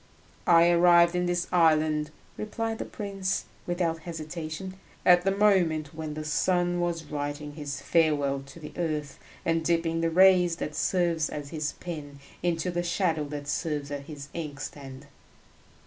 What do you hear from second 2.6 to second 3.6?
the prince